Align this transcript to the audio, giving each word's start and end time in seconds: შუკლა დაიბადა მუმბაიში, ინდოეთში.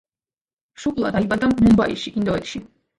შუკლა 0.85 1.13
დაიბადა 1.19 1.53
მუმბაიში, 1.55 2.19
ინდოეთში. 2.19 2.69